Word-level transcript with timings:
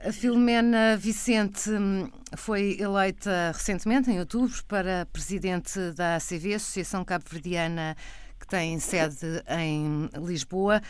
A 0.00 0.10
Filomena 0.10 0.96
Vicente 0.96 1.70
hum, 1.70 2.10
foi 2.36 2.76
eleita 2.80 3.52
recentemente, 3.52 4.10
em 4.10 4.18
outubro, 4.18 4.64
para 4.66 5.06
presidente 5.12 5.78
da 5.92 6.16
ACV, 6.16 6.54
Associação 6.54 7.04
Cabo-Verdiana, 7.04 7.94
que 8.40 8.46
tem 8.48 8.78
sede 8.80 9.42
em 9.48 10.08
Lisboa. 10.26 10.80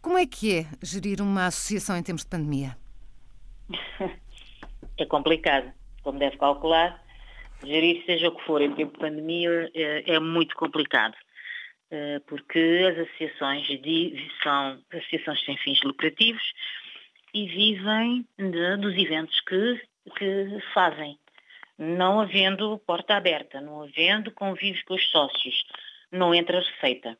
Como 0.00 0.18
é 0.18 0.26
que 0.26 0.58
é 0.58 0.66
gerir 0.82 1.20
uma 1.20 1.46
associação 1.46 1.96
em 1.96 2.02
tempos 2.02 2.22
de 2.22 2.30
pandemia? 2.30 2.76
É 4.96 5.04
complicado, 5.06 5.72
como 6.04 6.20
deve 6.20 6.36
calcular. 6.36 7.02
Gerir 7.64 8.04
seja 8.06 8.28
o 8.28 8.36
que 8.36 8.44
for 8.44 8.62
em 8.62 8.72
tempo 8.76 8.92
de 8.92 9.00
pandemia 9.00 9.68
é, 9.74 10.14
é 10.14 10.20
muito 10.20 10.54
complicado 10.54 11.16
eh, 11.90 12.20
porque 12.28 12.60
as 12.88 12.98
associações 12.98 13.66
são 14.40 14.78
associações 14.92 15.44
sem 15.44 15.56
fins 15.58 15.82
lucrativos 15.82 16.42
e 17.34 17.46
vivem 17.46 18.26
de, 18.38 18.76
dos 18.76 18.96
eventos 18.96 19.38
que, 19.40 19.82
que 20.16 20.60
fazem. 20.72 21.18
Não 21.76 22.20
havendo 22.20 22.78
porta 22.86 23.16
aberta, 23.16 23.60
não 23.60 23.82
havendo 23.82 24.30
convívios 24.30 24.84
com 24.84 24.94
os 24.94 25.10
sócios, 25.10 25.64
não 26.12 26.32
entra 26.32 26.60
receita. 26.60 27.18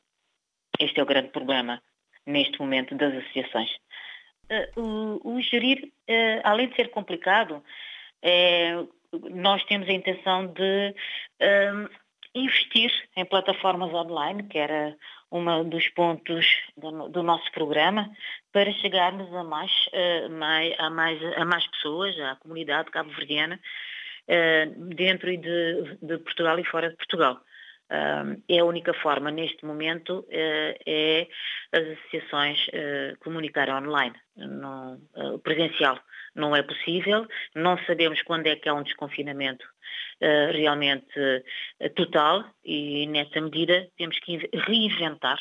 Este 0.79 1.01
é 1.01 1.03
o 1.03 1.07
grande 1.07 1.31
problema 1.31 1.83
neste 2.25 2.59
momento 2.61 2.95
das 2.95 3.13
associações. 3.15 3.71
Uh, 4.77 5.21
o, 5.25 5.35
o, 5.35 5.41
gerir, 5.41 5.93
uh, 6.09 6.41
além 6.45 6.69
de 6.69 6.77
ser 6.77 6.91
complicado, 6.91 7.63
nós 9.31 9.63
temos 9.65 9.89
a 9.89 9.93
intenção 9.93 10.47
de 10.47 10.95
investir 12.35 12.91
em 13.17 13.25
plataformas 13.25 13.93
online, 13.93 14.43
que 14.45 14.59
era 14.59 14.97
um 15.31 15.69
dos 15.69 15.89
pontos 15.89 16.47
do, 16.77 17.23
nosso 17.23 17.51
programa, 17.53 18.11
para 18.53 18.73
chegarmos 18.75 19.33
a 19.35 19.43
mais, 19.43 19.73
mais, 20.31 20.75
a, 20.79 20.91
mais, 20.91 21.23
a 21.37 21.45
mais 21.45 21.67
pessoas, 21.69 22.19
à 22.21 22.37
comunidade 22.37 22.91
cabo-verdiana, 22.91 23.59
uh, 24.29 24.95
dentro 24.95 25.37
de, 25.37 25.97
de, 26.03 26.19
Portugal 26.19 26.59
e 26.59 26.65
fora 26.65 26.91
de 26.91 26.97
Portugal. 26.97 27.41
Uh, 27.91 28.43
é 28.49 28.59
a 28.61 28.65
única 28.65 28.95
forma, 28.95 29.31
neste 29.31 29.65
momento, 29.65 30.27
é 30.31 31.29
as 31.73 31.83
associações 31.83 32.67
comunicarem 33.21 33.75
online, 33.75 34.15
no, 34.37 34.99
presencial 35.43 35.99
não 36.35 36.55
é 36.55 36.63
possível, 36.63 37.27
não 37.55 37.79
sabemos 37.87 38.21
quando 38.23 38.49
é 38.49 38.57
que 38.57 38.69
há 38.69 38.75
um 38.75 38.83
desconfinamento 38.83 39.65
realmente 40.21 41.19
uh, 41.19 41.91
total 41.95 42.45
e 42.65 43.07
nessa 43.07 43.41
medida 43.41 43.89
temos 43.97 44.19
que 44.21 44.39
reinventar 44.67 45.39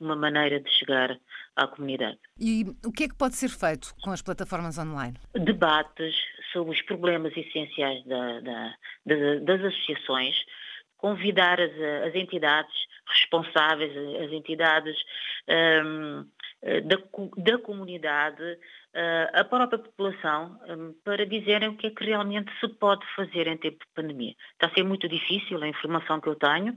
uma 0.00 0.16
maneira 0.16 0.60
de 0.60 0.70
chegar 0.70 1.16
à 1.56 1.66
comunidade. 1.66 2.18
E 2.38 2.64
o 2.84 2.92
que 2.92 3.04
é 3.04 3.08
que 3.08 3.16
pode 3.16 3.36
ser 3.36 3.48
feito 3.48 3.94
com 4.02 4.10
as 4.10 4.22
plataformas 4.22 4.78
online? 4.78 5.16
Debates 5.34 6.14
sobre 6.52 6.74
os 6.74 6.82
problemas 6.82 7.36
essenciais 7.36 8.04
da, 8.04 8.40
da, 8.40 8.74
da, 9.06 9.38
das 9.40 9.64
associações, 9.64 10.36
convidar 10.96 11.60
as, 11.60 11.72
as, 12.06 12.14
entidades 12.14 12.74
responsáveis, 13.06 13.92
as 14.22 14.32
entidades 14.32 14.96
um, 15.48 16.26
ehm, 16.62 16.86
da, 16.86 16.96
da 17.36 17.58
comunidade 17.58 18.58
a 19.32 19.44
própria 19.44 19.78
população 19.78 20.58
um, 20.68 20.94
para 21.04 21.26
dizerem 21.26 21.70
o 21.70 21.76
que 21.76 21.88
é 21.88 21.90
que 21.90 22.04
realmente 22.04 22.52
se 22.60 22.68
pode 22.68 23.04
fazer 23.16 23.46
em 23.48 23.56
tempo 23.56 23.78
de 23.78 23.92
pandemia. 23.94 24.34
Está 24.52 24.68
a 24.68 24.74
ser 24.74 24.84
muito 24.84 25.08
difícil 25.08 25.62
a 25.62 25.68
informação 25.68 26.20
que 26.20 26.28
eu 26.28 26.36
tenho 26.36 26.76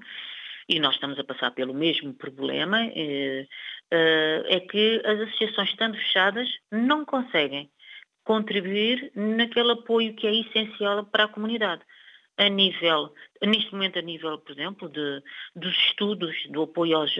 e 0.69 0.79
nós 0.79 0.95
estamos 0.95 1.17
a 1.17 1.23
passar 1.23 1.51
pelo 1.51 1.73
mesmo 1.73 2.13
problema, 2.13 2.85
uh, 2.85 3.47
é 3.91 4.59
que 4.59 5.01
as 5.05 5.19
associações 5.21 5.69
estando 5.69 5.97
fechadas 5.97 6.49
não 6.71 7.05
conseguem 7.05 7.69
contribuir 8.23 9.11
naquele 9.15 9.71
apoio 9.71 10.13
que 10.13 10.27
é 10.27 10.35
essencial 10.35 11.05
para 11.05 11.23
a 11.23 11.27
comunidade 11.29 11.81
a 12.37 12.49
nível, 12.49 13.13
neste 13.41 13.71
momento 13.71 13.97
a 13.97 14.01
nível, 14.01 14.37
por 14.37 14.51
exemplo, 14.51 14.89
de, 14.89 15.23
dos 15.55 15.75
estudos, 15.87 16.35
do 16.49 16.63
apoio 16.63 16.97
aos, 16.97 17.17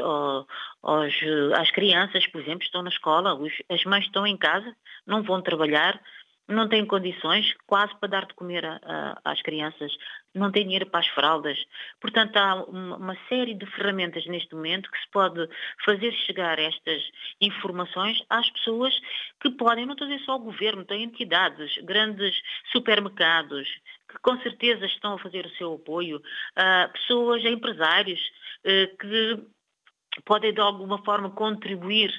aos, 0.83 1.15
às 1.57 1.71
crianças, 1.71 2.27
por 2.27 2.41
exemplo, 2.41 2.63
estão 2.63 2.83
na 2.83 2.89
escola, 2.89 3.33
os, 3.33 3.51
as 3.69 3.83
mães 3.85 4.05
estão 4.05 4.27
em 4.27 4.37
casa, 4.37 4.75
não 5.05 5.23
vão 5.23 5.41
trabalhar, 5.41 5.99
não 6.47 6.69
têm 6.69 6.85
condições 6.85 7.53
quase 7.65 7.93
para 7.99 8.09
dar 8.09 8.25
de 8.25 8.33
comer 8.33 8.65
a, 8.65 8.79
a, 8.83 9.31
às 9.31 9.41
crianças, 9.41 9.91
não 10.33 10.51
têm 10.51 10.63
dinheiro 10.63 10.85
para 10.85 11.01
as 11.01 11.07
fraldas. 11.07 11.57
Portanto, 11.99 12.37
há 12.37 12.55
uma, 12.63 12.97
uma, 12.97 13.17
série 13.27 13.53
de 13.53 13.65
ferramentas 13.65 14.25
neste 14.27 14.55
momento 14.55 14.89
que 14.89 14.99
se 14.99 15.09
pode 15.11 15.47
fazer 15.83 16.13
chegar 16.25 16.57
estas 16.57 17.03
informações 17.41 18.23
às 18.29 18.49
pessoas 18.51 18.97
que 19.41 19.49
podem, 19.51 19.85
não 19.85 19.93
estou 19.93 20.07
a 20.07 20.11
dizer 20.11 20.23
só 20.23 20.35
o 20.35 20.39
governo, 20.39 20.85
tem 20.85 21.03
entidades, 21.03 21.75
grandes 21.83 22.33
supermercados, 22.71 23.67
que 24.09 24.17
com 24.21 24.39
certeza 24.41 24.85
estão 24.85 25.15
a 25.15 25.19
fazer 25.19 25.45
o 25.45 25.55
seu 25.57 25.73
apoio, 25.73 26.17
uh, 26.17 26.91
pessoas, 26.93 27.43
empresários 27.43 28.19
uh, 28.65 28.97
que 28.97 29.47
podem 30.25 30.53
de 30.53 30.61
alguma 30.61 31.03
forma 31.03 31.29
contribuir 31.31 32.11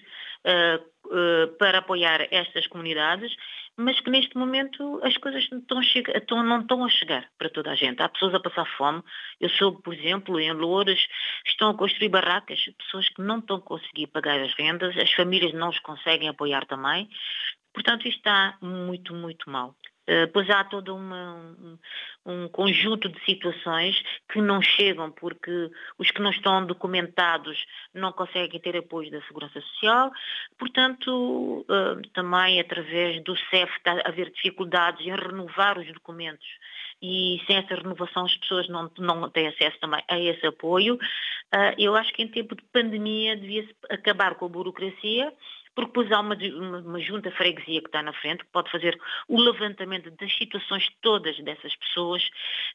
uh, 0.45 0.85
uh, 1.07 1.57
para 1.59 1.79
apoiar 1.79 2.27
estas 2.31 2.67
comunidades, 2.67 3.35
mas 3.77 4.01
que 4.01 4.11
neste 4.11 4.37
momento 4.37 5.01
as 5.05 5.17
coisas 5.17 5.49
não 5.51 5.59
estão, 5.59 5.81
estão, 5.81 6.43
não 6.43 6.61
estão, 6.61 6.85
a 6.85 6.89
chegar 6.89 7.29
para 7.39 7.49
toda 7.49 7.71
a 7.71 7.75
gente. 7.75 8.03
Há 8.03 8.09
pessoas 8.09 8.35
a 8.35 8.41
passar 8.41 8.67
fome. 8.77 9.03
Eu 9.41 9.49
soube, 9.51 9.83
por 9.83 9.95
exemplo, 9.95 10.41
em 10.41 10.53
Louras 10.53 10.99
estão 11.47 11.71
a 11.71 11.77
construir 11.77 12.09
barracas, 12.09 12.59
pessoas 12.79 13.09
que 13.09 13.23
não 13.23 13.39
estão 13.39 13.57
a 13.57 13.63
conseguir 13.63 14.09
pagar 14.09 14.41
as 14.41 14.53
rendas, 14.55 14.97
as 14.97 15.13
famílias 15.13 15.53
não 15.53 15.69
os 15.69 15.79
conseguem 15.79 16.29
apoiar 16.29 16.67
também. 16.67 17.09
Portanto, 17.73 18.09
isto 18.09 18.19
está 18.19 18.59
muito, 18.61 19.15
muito 19.15 19.49
mal. 19.49 19.77
Eh, 20.09 20.27
pois 20.29 20.49
há 20.49 20.65
todo 20.65 20.97
uma, 20.97 21.35
um, 21.35 21.79
um, 22.25 22.49
conjunto 22.49 23.11
de 23.11 23.23
situações 23.27 24.03
que 24.33 24.41
não 24.41 24.63
chegam 24.63 25.11
porque 25.11 25.71
os 25.99 26.11
que 26.11 26.23
não 26.23 26.31
estão 26.31 26.65
documentados 26.65 27.63
não 27.93 28.11
conseguem 28.11 28.59
ter 28.59 28.75
apoio 28.75 29.11
da 29.11 29.21
Segurança 29.27 29.61
Social, 29.61 30.11
portanto, 30.59 31.67
uh, 31.69 32.01
também 32.15 32.59
através 32.59 33.23
do 33.23 33.37
CEF 33.51 33.71
está 33.77 34.01
a 34.01 34.09
haver 34.09 34.31
dificuldades 34.31 35.07
em 35.07 35.15
renovar 35.15 35.79
os 35.79 35.93
documentos 35.93 36.49
e 37.03 37.43
sem 37.47 37.57
essa 37.57 37.75
renovação 37.75 38.25
as 38.25 38.35
pessoas 38.39 38.67
não, 38.67 38.91
não 38.99 39.29
têm 39.29 39.49
acesso 39.49 39.79
também 39.79 40.03
a 40.09 40.19
esse 40.19 40.47
apoio. 40.47 40.95
Uh, 40.95 41.75
eu 41.77 41.95
acho 41.95 42.15
que 42.15 42.23
em 42.23 42.29
tempo 42.29 42.57
de 42.57 42.63
pandemia 42.73 43.37
devia-se 43.37 43.75
acabar 43.91 44.37
com 44.37 44.47
a 44.47 44.49
burocracia 44.49 45.31
porque 45.79 45.87
depois 45.87 46.11
há 46.11 46.21
uma, 46.21 46.35
uma, 46.35 46.79
uma 46.79 47.01
junta 47.01 47.31
freguesia 47.31 47.81
que 47.81 47.87
está 47.87 48.03
na 48.03 48.13
frente, 48.13 48.45
que 48.45 48.51
pode 48.51 48.69
fazer 48.69 48.99
o 49.29 49.41
levantamento 49.41 50.11
das 50.11 50.37
situações 50.37 50.91
todas 51.01 51.39
dessas 51.39 51.77
pessoas 51.77 52.29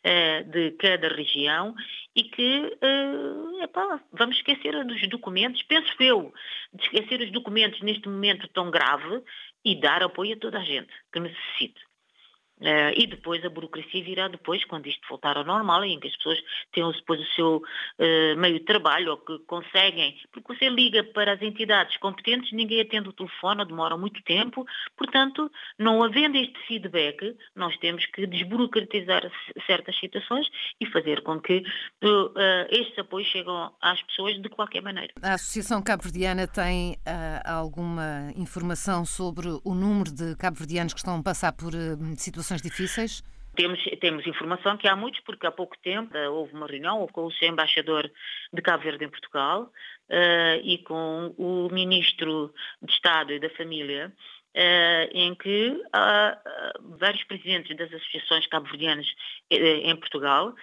uh, 0.06 0.50
de 0.50 0.72
cada 0.72 1.09
região 1.09 1.75
e 2.16 2.24
que, 2.24 2.78
uh, 2.81 3.62
epá, 3.62 4.00
vamos 4.13 4.38
esquecer 4.38 4.86
dos 4.86 5.06
documentos, 5.09 5.62
penso 5.63 5.92
eu, 6.00 6.34
de 6.74 6.84
esquecer 6.84 7.19
os 7.19 7.31
documentos 7.31 7.81
neste 7.81 8.08
momento 8.08 8.47
tão 8.47 8.72
grave 8.72 9.22
e 9.66 9.75
dar 9.81 10.02
apoio 10.02 10.36
a 10.36 10.40
toda 10.40 10.59
a 10.59 10.63
gente 10.63 10.94
que 11.12 11.19
necessite. 11.19 11.81
Uh, 12.59 12.94
e 12.96 13.08
depois 13.08 13.44
a 13.44 13.50
burocracia 13.50 14.03
virá 14.03 14.28
depois, 14.28 14.64
quando 14.66 14.88
isto 14.88 15.02
voltar 15.09 15.36
ao 15.36 15.44
normal, 15.44 15.84
em 15.84 16.00
que 16.00 16.08
as 16.08 16.16
pessoas 16.16 16.40
tenham 16.72 16.91
depois 16.91 17.19
o 17.19 17.34
seu 17.34 17.58
uh, 17.58 18.38
meio 18.38 18.59
de 18.59 18.66
trabalho, 18.66 19.12
ou 19.12 19.18
que 19.18 19.40
conseguem, 19.40 20.18
porque 20.31 20.56
você 20.56 20.69
liga 20.69 21.03
para 21.03 21.34
as 21.34 21.42
entidades 21.42 21.97
competentes, 21.97 22.52
ninguém 22.52 22.81
atende 22.81 23.09
o 23.09 23.13
telefone, 23.13 23.66
demora 23.66 23.97
muito 23.97 24.22
tempo, 24.24 24.66
portanto, 24.96 25.52
não 25.80 26.03
havendo 26.03 26.38
este 26.38 26.58
feedback, 26.68 27.36
nós 27.56 27.75
temos 27.78 28.06
que 28.06 28.28
desburocratizar 28.28 29.30
certas 29.66 29.97
situações 30.00 30.47
e 30.80 30.86
fazer 30.86 31.22
com 31.24 31.42
que 31.42 31.58
uh, 31.58 32.34
estes 32.69 32.97
apoios 33.00 33.28
cheguem 33.28 33.69
às 33.81 34.02
pessoas 34.03 34.40
de 34.42 34.47
qualquer 34.50 34.81
maneira. 34.81 35.12
A 35.22 35.34
Associação 35.34 35.81
Cabo-Verdiana 35.81 36.47
tem 36.47 36.97
alguma 37.46 38.31
informação 38.36 39.06
sobre 39.06 39.47
o 39.63 39.74
número 39.74 40.12
de 40.12 40.36
cabo-verdianos 40.38 40.94
que 40.94 41.00
estão 41.00 41.19
a 41.19 41.24
passar 41.24 41.52
por 41.53 41.72
situações 42.18 42.43
situações 42.44 42.62
difíceis? 42.62 43.24
Temos, 43.56 43.80
temos 44.01 44.25
informação 44.25 44.75
que 44.78 44.88
há 44.88 44.95
muitos, 44.95 45.22
porque 45.22 45.45
há 45.45 45.51
pouco 45.51 45.78
tempo 45.78 46.16
uh, 46.18 46.31
houve 46.31 46.54
uma 46.54 46.68
reunião 46.68 47.07
com 47.07 47.28
o 47.28 47.31
embaixador 47.44 48.12
de 48.51 48.62
Cabo 48.62 48.84
Verde 48.84 49.06
em 49.06 49.10
Portugal 49.10 49.72
uh, 50.10 50.60
e 50.63 50.80
com 50.80 51.34
o 51.38 51.69
ministro 51.72 52.51
de 52.81 52.92
Estado 52.92 53.31
e 53.31 53.40
da 53.40 53.50
Família, 53.51 54.12
uh, 54.56 55.10
em 55.13 55.36
que 55.36 55.80
vários 57.00 57.24
presidentes 57.25 57.78
das 57.78 57.94
associações 57.94 58.48
cabo-verdianas 58.48 59.07
em 59.51 59.95
Portugal 59.98 60.56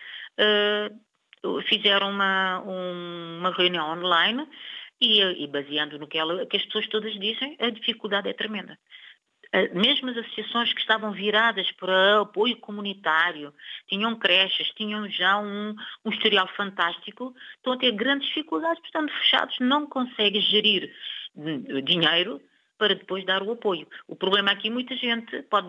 fizeram 1.68 2.10
uma, 2.10 2.60
uma 2.60 3.50
reunião 3.52 3.90
online 3.92 4.48
e, 5.00 5.20
e 5.20 5.46
baseando 5.46 5.98
no 5.98 6.06
que, 6.06 6.18
ela, 6.18 6.44
que 6.46 6.56
as 6.56 6.64
pessoas 6.64 6.86
todas 6.88 7.12
dizem, 7.14 7.56
a 7.58 7.70
dificuldade 7.70 8.28
é 8.28 8.32
tremenda. 8.32 8.78
Mesmo 9.72 10.10
as 10.10 10.16
associações 10.16 10.72
que 10.72 10.80
estavam 10.80 11.10
viradas 11.10 11.70
para 11.72 12.20
apoio 12.20 12.56
comunitário, 12.58 13.52
tinham 13.88 14.16
creches, 14.16 14.70
tinham 14.76 15.08
já 15.10 15.38
um, 15.38 15.74
um 16.04 16.10
historial 16.10 16.48
fantástico, 16.56 17.34
estão 17.56 17.72
a 17.72 17.78
ter 17.78 17.90
grandes 17.92 18.28
dificuldades, 18.28 18.80
portanto, 18.80 19.12
fechados, 19.12 19.56
não 19.58 19.88
conseguem 19.88 20.40
gerir 20.40 20.94
dinheiro 21.84 22.40
para 22.78 22.94
depois 22.94 23.26
dar 23.26 23.42
o 23.42 23.52
apoio. 23.52 23.88
O 24.06 24.14
problema 24.14 24.52
aqui, 24.52 24.70
muita 24.70 24.96
gente 24.96 25.42
pode, 25.42 25.68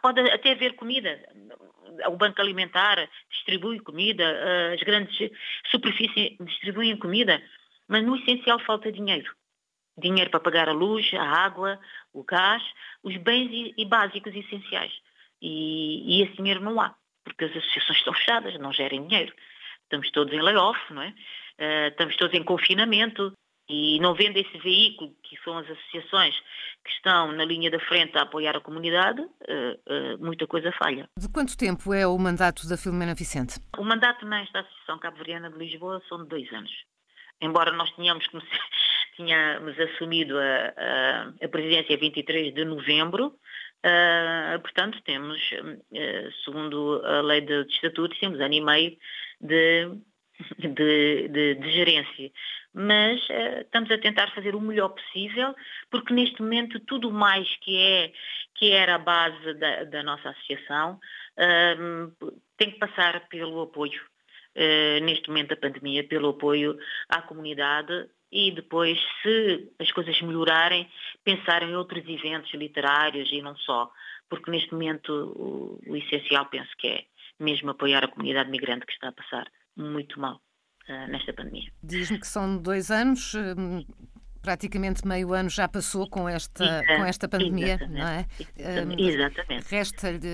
pode 0.00 0.20
até 0.30 0.52
haver 0.52 0.74
comida, 0.76 1.20
o 2.06 2.16
Banco 2.16 2.40
Alimentar 2.40 3.08
distribui 3.30 3.80
comida, 3.80 4.24
as 4.72 4.80
grandes 4.82 5.30
superfícies 5.70 6.36
distribuem 6.40 6.96
comida, 6.96 7.42
mas 7.88 8.04
no 8.04 8.16
essencial 8.16 8.58
falta 8.60 8.90
dinheiro. 8.90 9.30
Dinheiro 9.98 10.30
para 10.30 10.40
pagar 10.40 10.68
a 10.68 10.72
luz, 10.72 11.12
a 11.14 11.22
água, 11.22 11.78
o 12.12 12.24
gás, 12.24 12.62
os 13.02 13.16
bens 13.18 13.72
e, 13.76 13.84
básicos 13.84 14.34
essenciais. 14.34 14.92
E, 15.40 16.18
e 16.18 16.22
esse 16.22 16.36
dinheiro 16.36 16.60
não 16.60 16.80
há, 16.80 16.94
porque 17.24 17.44
as 17.44 17.50
associações 17.50 17.98
estão 17.98 18.14
fechadas, 18.14 18.58
não 18.58 18.72
gerem 18.72 19.06
dinheiro. 19.06 19.34
Estamos 19.82 20.10
todos 20.10 20.32
em 20.32 20.40
layoff, 20.40 20.80
não 20.92 21.02
é? 21.02 21.08
Uh, 21.08 21.88
estamos 21.88 22.16
todos 22.16 22.34
em 22.34 22.42
confinamento 22.42 23.32
e 23.68 23.98
não 24.00 24.14
vendo 24.14 24.36
esse 24.36 24.58
veículo, 24.58 25.14
que 25.22 25.36
são 25.42 25.56
as 25.58 25.68
associações 25.70 26.34
que 26.84 26.90
estão 26.90 27.32
na 27.32 27.44
linha 27.44 27.70
da 27.70 27.78
frente 27.80 28.16
a 28.18 28.22
apoiar 28.22 28.56
a 28.56 28.60
comunidade, 28.60 29.20
uh, 29.20 29.26
uh, 29.26 30.24
muita 30.24 30.46
coisa 30.46 30.72
falha. 30.72 31.06
De 31.18 31.28
quanto 31.30 31.56
tempo 31.56 31.94
é 31.94 32.06
o 32.06 32.18
mandato 32.18 32.68
da 32.68 32.76
Filomena 32.76 33.14
Vicente? 33.14 33.60
O 33.78 33.84
mandato 33.84 34.26
nesta 34.26 34.60
Associação 34.60 34.98
Cabo-Verdiana 34.98 35.50
de 35.50 35.58
Lisboa 35.58 36.02
são 36.08 36.22
de 36.22 36.28
dois 36.28 36.52
anos. 36.52 36.72
Embora 37.40 37.72
nós 37.72 37.90
tenhamos, 37.92 38.26
tínhamos 39.16 39.78
assumido 39.78 40.38
a, 40.38 40.72
a, 40.76 41.44
a 41.44 41.48
presidência 41.48 41.96
23 41.96 42.54
de 42.54 42.64
novembro, 42.64 43.38
Uh, 43.84 44.60
portanto, 44.60 45.02
temos, 45.02 45.40
uh, 45.50 46.32
segundo 46.44 47.02
a 47.04 47.20
lei 47.20 47.40
de, 47.40 47.62
estatutos, 47.62 48.16
temos 48.20 48.40
ano 48.40 48.54
e 48.54 48.60
meio 48.60 48.96
de, 49.40 49.90
de, 50.56 51.28
de, 51.28 51.54
de 51.56 51.72
gerência. 51.72 52.30
Mas 52.72 53.20
uh, 53.28 53.60
estamos 53.62 53.90
a 53.90 53.98
tentar 53.98 54.32
fazer 54.34 54.54
o 54.54 54.60
melhor 54.60 54.90
possível, 54.90 55.52
porque 55.90 56.14
neste 56.14 56.40
momento 56.40 56.78
tudo 56.78 57.10
mais 57.10 57.48
que, 57.56 57.76
é, 57.76 58.12
que 58.54 58.70
era 58.70 58.94
a 58.94 58.98
base 58.98 59.54
da, 59.54 59.82
da 59.84 60.02
nossa 60.04 60.30
associação 60.30 61.00
tem 62.56 62.70
que 62.70 62.78
passar 62.78 63.26
pelo 63.28 63.62
apoio. 63.62 64.00
neste 65.02 65.28
momento 65.28 65.48
da 65.48 65.56
pandemia, 65.56 66.06
pelo 66.06 66.28
apoio 66.28 66.78
à 67.08 67.22
comunidade 67.22 68.06
e 68.32 68.50
depois, 68.50 68.98
se 69.22 69.70
as 69.78 69.92
coisas 69.92 70.20
melhorarem, 70.22 70.88
pensar 71.22 71.62
em 71.62 71.76
outros 71.76 72.02
eventos 72.08 72.52
literários 72.54 73.30
e 73.30 73.42
não 73.42 73.54
só, 73.56 73.92
porque 74.28 74.50
neste 74.50 74.72
momento 74.72 75.12
o, 75.12 75.78
o 75.86 75.96
essencial 75.96 76.46
penso 76.46 76.70
que 76.78 76.88
é 76.88 77.04
mesmo 77.38 77.70
apoiar 77.70 78.02
a 78.02 78.08
comunidade 78.08 78.50
migrante 78.50 78.86
que 78.86 78.92
está 78.92 79.08
a 79.08 79.12
passar 79.12 79.46
muito 79.76 80.18
mal 80.18 80.40
uh, 80.88 81.10
nesta 81.10 81.32
pandemia. 81.34 81.70
Diz-me 81.82 82.18
que 82.18 82.26
são 82.26 82.56
dois 82.56 82.90
anos, 82.90 83.34
hum, 83.34 83.84
praticamente 84.42 85.06
meio 85.06 85.32
ano 85.32 85.48
já 85.48 85.68
passou 85.68 86.08
com 86.08 86.28
esta, 86.28 86.82
com 86.84 87.04
esta 87.04 87.28
pandemia, 87.28 87.78
não 87.88 88.06
é? 88.06 88.26
Exatamente. 88.98 89.66
Resta-lhe 89.70 90.28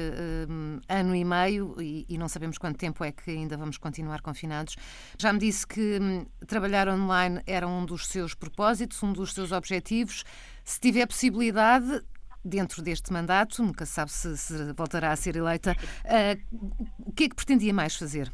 um, 0.48 0.80
ano 0.88 1.14
e 1.14 1.24
meio 1.24 1.76
e, 1.80 2.06
e, 2.08 2.18
não 2.18 2.28
sabemos 2.28 2.56
quanto 2.58 2.78
tempo 2.78 3.04
é 3.04 3.12
que 3.12 3.30
ainda 3.30 3.56
vamos 3.56 3.76
continuar 3.76 4.22
confinados. 4.22 4.76
Já 5.18 5.32
me 5.32 5.38
disse 5.38 5.66
que 5.66 5.98
um, 6.00 6.26
trabalhar 6.46 6.88
online 6.88 7.40
era 7.46 7.68
um 7.68 7.84
dos 7.84 8.06
seus 8.06 8.34
propósitos, 8.34 9.02
um 9.02 9.12
dos 9.12 9.34
seus 9.34 9.52
objetivos. 9.52 10.24
Se 10.64 10.80
tiver 10.80 11.06
possibilidade, 11.06 12.02
dentro 12.44 12.82
deste 12.82 13.12
mandato, 13.12 13.62
nunca 13.62 13.84
sabe 13.84 14.10
se, 14.10 14.36
se 14.36 14.72
voltará 14.72 15.12
a 15.12 15.16
ser 15.16 15.36
eleita, 15.36 15.76
uh, 16.04 16.80
o 16.98 17.12
que 17.12 17.24
é 17.24 17.28
que 17.28 17.36
pretendia 17.36 17.74
mais 17.74 17.94
fazer? 17.94 18.32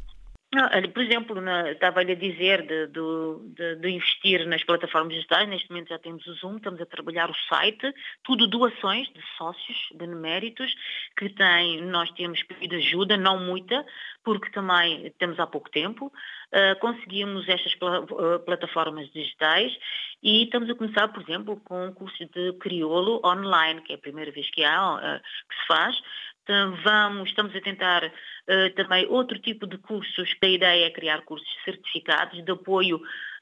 Por 0.93 1.03
exemplo, 1.03 1.41
na, 1.41 1.71
estava-lhe 1.71 2.11
a 2.11 2.15
dizer 2.15 2.61
de, 2.63 2.87
de, 2.87 3.75
de, 3.75 3.89
investir 3.89 4.45
nas 4.47 4.63
plataformas 4.63 5.13
digitais, 5.13 5.47
neste 5.47 5.69
momento 5.69 5.89
já 5.89 5.99
temos 5.99 6.25
o 6.27 6.33
Zoom, 6.33 6.57
estamos 6.57 6.81
a 6.81 6.85
trabalhar 6.85 7.29
o 7.29 7.35
site, 7.49 7.93
tudo 8.23 8.47
doações 8.47 9.07
de 9.09 9.21
sócios 9.37 9.77
beneméritos 9.95 10.73
que 11.17 11.29
têm, 11.29 11.81
nós 11.81 12.11
temos 12.11 12.41
pedido 12.43 12.75
ajuda, 12.75 13.17
não 13.17 13.39
muita, 13.39 13.85
porque 14.23 14.49
também 14.51 15.13
temos 15.19 15.39
há 15.39 15.47
pouco 15.47 15.69
tempo, 15.69 16.07
uh, 16.07 16.79
conseguimos 16.79 17.47
estas 17.47 17.75
pl 17.75 17.99
uh, 17.99 18.39
plataformas 18.39 19.11
digitais 19.11 19.77
e 20.23 20.43
estamos 20.43 20.69
a 20.69 20.75
começar, 20.75 21.07
por 21.09 21.21
exemplo, 21.21 21.61
com 21.65 21.85
um 21.85 21.93
curso 21.93 22.25
de 22.33 22.53
crioulo 22.53 23.21
online, 23.23 23.81
que 23.81 23.93
é 23.93 23.95
a 23.95 23.99
primeira 23.99 24.31
vez 24.31 24.49
que 24.49 24.63
há, 24.63 24.95
uh, 24.95 25.21
que 25.49 25.55
se 25.55 25.67
faz, 25.67 26.01
então, 26.45 26.77
vamos, 26.83 27.29
estamos 27.29 27.55
a 27.55 27.59
tentar 27.59 28.05
uh, 28.05 28.69
também 28.75 29.07
outro 29.07 29.39
tipo 29.39 29.65
de 29.65 29.79
cursos. 29.79 30.35
A 30.43 30.45
ideia 30.45 30.85
é 30.85 30.91
criar 30.91 31.23
cursos 31.23 31.49
certificados 31.65 32.45
de 32.45 32.51
apoio 32.51 33.01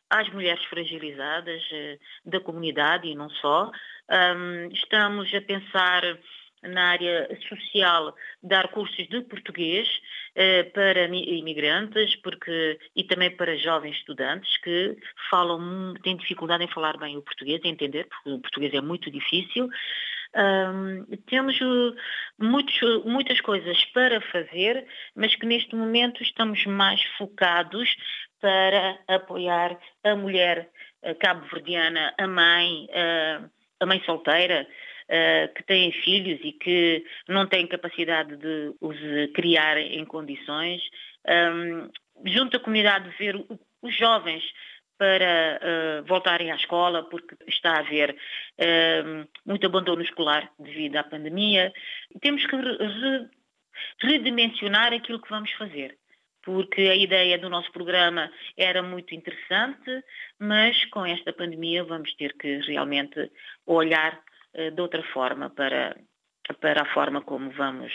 às 0.10 0.30
mulheres 0.30 0.64
fragilizadas 0.66 1.62
uh, 1.64 2.30
da 2.30 2.40
comunidade 2.40 3.10
e 3.10 3.14
não 3.14 3.30
só. 3.30 3.70
Um, 4.10 4.70
estamos 4.72 5.34
a 5.34 5.42
pensar 5.42 6.18
na 6.62 6.92
área 6.92 7.28
social 7.50 8.16
dar 8.42 8.70
cursos 8.70 9.06
de 9.10 9.20
português 9.24 9.86
eh, 10.34 10.64
para 10.64 11.06
imigrantes 11.06 12.16
porque, 12.18 12.80
e 12.96 13.04
também 13.04 13.36
para 13.36 13.58
jovens 13.58 13.98
estudantes 13.98 14.56
que 14.60 14.98
falam, 15.30 15.94
têm 16.04 16.16
dificuldade 16.16 16.64
em 16.64 16.70
falar 16.70 16.98
bem 16.98 17.18
o 17.18 17.22
português, 17.22 17.60
em 17.66 17.72
entender, 17.72 18.06
porque 18.06 18.30
o 18.30 18.40
português 18.40 18.74
é 18.74 18.80
muito 18.80 19.12
difícil. 19.12 19.68
Um, 20.36 21.06
temos 21.28 21.60
uh, 21.62 21.96
muitos, 22.40 22.76
muitas 23.06 23.40
coisas 23.42 23.86
para 23.86 24.20
fazer, 24.22 24.86
mas 25.16 25.36
que 25.36 25.46
neste 25.46 25.76
momento 25.76 26.24
estamos 26.24 26.66
mais 26.66 27.04
focados 27.18 27.96
para 28.42 29.00
apoiar 29.08 29.80
a 30.04 30.16
mulher 30.16 30.70
cabo-verdiana, 31.20 32.14
a 32.18 32.28
mãe, 32.28 32.88
a 33.80 33.86
mãe 33.86 34.02
solteira, 34.06 34.68
que 35.56 35.64
têm 35.64 35.92
filhos 35.92 36.40
e 36.44 36.52
que 36.52 37.06
não 37.28 37.48
têm 37.48 37.68
capacidade 37.68 38.36
de 38.36 38.74
os 38.82 38.98
criar 39.34 39.78
em 39.78 40.04
condições. 40.04 40.82
Junto 42.26 42.58
à 42.58 42.60
comunidade, 42.60 43.14
ver 43.18 43.36
os 43.82 43.96
jovens 43.96 44.44
para 44.98 45.60
uh, 45.62 46.06
voltarem 46.06 46.52
à 46.52 46.56
escola, 46.56 47.04
porque 47.10 47.36
está 47.48 47.74
a 47.74 47.80
haver 47.80 48.12
uh, 48.12 49.28
muito 49.46 49.66
abandono 49.66 50.02
escolar 50.02 50.52
devido 50.60 50.98
à 50.98 51.04
pandemia. 51.04 51.74
Temos 52.22 52.46
que 52.46 52.56
re 52.56 53.30
redimensionar 54.00 54.94
aquilo 54.94 55.20
que 55.20 55.30
vamos 55.30 55.52
fazer, 55.54 55.98
porque 56.44 56.82
a 56.82 56.96
ideia 56.96 57.40
do 57.40 57.50
nosso 57.50 57.72
programa 57.72 58.32
era 58.56 58.84
muito 58.84 59.16
interessante, 59.16 60.04
mas 60.40 60.86
com 60.86 61.06
esta 61.06 61.34
pandemia 61.34 61.84
vamos 61.84 62.14
ter 62.16 62.34
que 62.38 62.60
realmente 62.60 63.32
olhar 63.66 64.22
uh, 64.54 64.72
de 64.72 64.82
outra 64.82 65.04
forma 65.12 65.50
para, 65.50 65.98
para 66.62 66.84
a 66.84 66.94
forma 66.94 67.22
como 67.22 67.50
vamos 67.52 67.92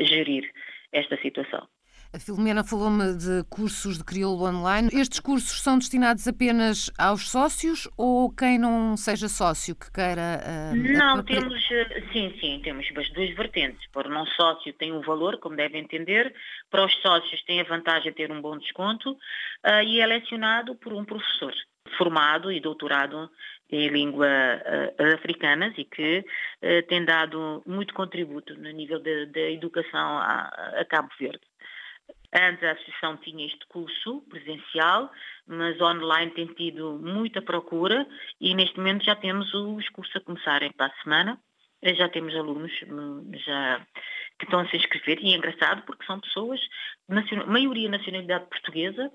gerir 0.00 0.50
esta 0.92 1.16
situação. 1.20 1.68
A 2.16 2.18
Filomena 2.18 2.64
falou-me 2.64 3.14
de 3.14 3.44
cursos 3.50 3.98
de 3.98 4.04
crioulo 4.04 4.46
online. 4.46 4.88
Estes 4.90 5.20
cursos 5.20 5.60
são 5.60 5.76
destinados 5.76 6.26
apenas 6.26 6.90
aos 6.96 7.28
sócios 7.28 7.86
ou 7.94 8.34
quem 8.34 8.58
não 8.58 8.96
seja 8.96 9.28
sócio 9.28 9.76
que 9.76 9.92
queira. 9.92 10.40
Uh, 10.40 10.96
não, 10.96 11.22
temos, 11.22 11.70
eh, 11.70 12.02
sim, 12.14 12.34
sim, 12.40 12.58
temos 12.64 12.88
as 12.96 13.10
duas 13.10 13.34
vertentes. 13.34 13.86
Para 13.92 14.08
o 14.08 14.10
não 14.10 14.24
sócio 14.28 14.72
tem 14.72 14.92
um 14.92 15.02
valor, 15.02 15.36
como 15.40 15.56
devem 15.56 15.82
entender, 15.82 16.34
para 16.70 16.86
os 16.86 16.94
sócios 17.02 17.42
tem 17.44 17.60
a 17.60 17.64
vantagem 17.64 18.10
de 18.10 18.16
ter 18.16 18.32
um 18.32 18.40
bom 18.40 18.56
desconto 18.56 19.10
uh, 19.12 19.82
e 19.84 20.00
é 20.00 20.06
lecionado 20.06 20.74
por 20.74 20.94
um 20.94 21.04
professor 21.04 21.52
formado 21.98 22.50
e 22.50 22.60
doutorado 22.60 23.30
em 23.70 23.88
língua 23.88 24.26
uh, 24.26 25.14
africanas 25.14 25.74
e 25.76 25.84
que 25.84 26.20
uh, 26.62 26.86
tem 26.88 27.04
dado 27.04 27.62
muito 27.66 27.92
contributo 27.92 28.54
no 28.54 28.70
nível 28.70 29.02
da 29.02 29.50
educação 29.50 30.18
a, 30.18 30.80
a 30.80 30.84
Cabo 30.86 31.10
Verde. 31.20 31.42
Antes 32.32 32.62
a 32.64 32.72
associação 32.72 33.16
tinha 33.18 33.46
este 33.46 33.66
curso 33.66 34.22
presencial, 34.28 35.10
mas 35.46 35.80
online 35.80 36.32
tem 36.32 36.46
tido 36.46 36.98
muita 36.98 37.40
procura 37.40 38.06
e 38.40 38.54
neste 38.54 38.76
momento 38.76 39.04
já 39.04 39.14
temos 39.14 39.52
os 39.54 39.88
cursos 39.90 40.14
a 40.16 40.20
começarem 40.20 40.72
para 40.72 40.86
a 40.86 41.02
semana. 41.02 41.40
Já 41.82 42.08
temos 42.08 42.34
alunos 42.34 42.72
hum, 42.88 43.30
já 43.34 43.86
que 44.38 44.44
estão 44.44 44.60
a 44.60 44.68
se 44.68 44.76
inscrever 44.76 45.18
e 45.20 45.32
é 45.32 45.36
engraçado 45.36 45.82
porque 45.82 46.04
são 46.04 46.20
pessoas, 46.20 46.60
maioria 47.46 47.88
nacionalidade 47.88 48.46
portuguesa, 48.46 49.10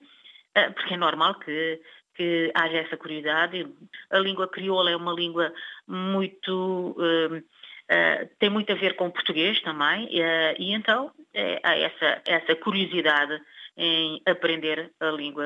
eh, 0.55 0.69
porque 0.69 0.93
é 0.93 0.97
normal 0.97 1.37
que, 1.39 1.81
que 2.15 2.51
haja 2.55 2.77
essa 2.77 2.97
curiosidade. 2.97 3.67
A 4.09 4.19
língua 4.19 4.47
crioula 4.47 4.91
é 4.91 4.95
uma 4.95 5.13
língua 5.13 5.53
muito 5.87 6.95
hum, 6.97 7.43
Uh, 7.91 8.25
tem 8.39 8.49
muito 8.49 8.71
a 8.71 8.75
ver 8.75 8.95
com 8.95 9.07
o 9.07 9.11
português 9.11 9.61
também, 9.63 10.05
uh, 10.05 10.55
e 10.57 10.73
então 10.73 11.07
uh, 11.07 11.59
há 11.61 11.77
essa, 11.77 12.21
essa 12.25 12.55
curiosidade 12.55 13.37
em 13.75 14.21
aprender 14.25 14.93
a 15.01 15.07
língua 15.07 15.43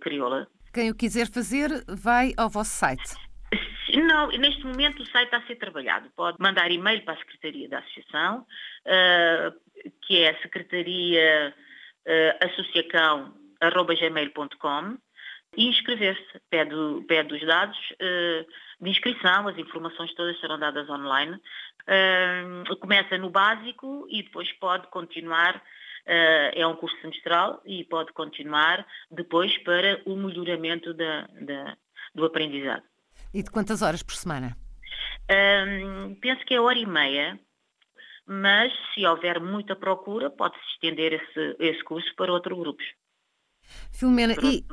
crioula. 0.00 0.46
Quem 0.72 0.90
o 0.90 0.94
quiser 0.94 1.28
fazer, 1.30 1.68
vai 1.88 2.32
ao 2.36 2.48
vosso 2.50 2.70
site. 2.70 3.14
Não, 3.94 4.28
neste 4.28 4.64
momento 4.66 5.02
o 5.02 5.06
site 5.06 5.26
está 5.26 5.38
a 5.38 5.46
ser 5.46 5.56
trabalhado. 5.56 6.08
Pode 6.16 6.36
mandar 6.40 6.70
e-mail 6.70 7.02
para 7.04 7.14
a 7.14 7.18
Secretaria 7.18 7.68
da 7.68 7.78
Associação, 7.78 8.46
que 10.02 10.22
é 10.22 10.34
secretaria 10.42 11.54
associacão.gmail.com 12.42 14.98
e 15.56 15.68
inscrever-se. 15.68 16.40
Pede, 16.50 16.74
pede 17.06 17.34
os 17.34 17.46
dados 17.46 17.78
de 18.80 18.90
inscrição, 18.90 19.48
as 19.48 19.56
informações 19.58 20.14
todas 20.14 20.38
serão 20.40 20.58
dadas 20.58 20.88
online. 20.88 21.40
Uh, 21.82 22.76
começa 22.78 23.16
no 23.18 23.30
básico 23.30 24.06
e 24.10 24.22
depois 24.22 24.50
pode 24.54 24.86
continuar, 24.88 25.56
uh, 25.56 26.50
é 26.54 26.66
um 26.66 26.76
curso 26.76 26.96
semestral 27.00 27.62
e 27.64 27.84
pode 27.84 28.12
continuar 28.12 28.86
depois 29.10 29.56
para 29.58 30.00
o 30.06 30.16
melhoramento 30.16 30.92
da, 30.94 31.26
da, 31.40 31.76
do 32.14 32.24
aprendizado. 32.24 32.82
E 33.32 33.42
de 33.42 33.50
quantas 33.50 33.82
horas 33.82 34.02
por 34.02 34.14
semana? 34.14 34.56
Uh, 35.24 36.14
penso 36.20 36.44
que 36.44 36.54
é 36.54 36.60
hora 36.60 36.78
e 36.78 36.86
meia, 36.86 37.38
mas 38.26 38.72
se 38.94 39.06
houver 39.06 39.40
muita 39.40 39.76
procura, 39.76 40.30
pode-se 40.30 40.64
estender 40.72 41.12
esse, 41.14 41.56
esse 41.58 41.82
curso 41.84 42.14
para 42.16 42.32
outros 42.32 42.58
grupos. 42.58 42.84
Filomena, 43.92 44.34
e, 44.42 44.64